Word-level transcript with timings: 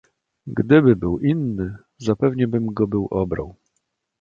"Gdyby 0.47 0.95
był 0.95 1.19
inny 1.19 1.75
zapewnie 1.97 2.47
bym 2.47 2.67
go 2.73 2.87
był 2.87 3.05
obrał." 3.11 3.55